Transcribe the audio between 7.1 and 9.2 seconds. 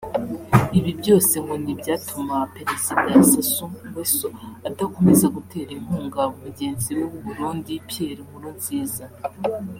w’u Burundi Pierre Nkurunziza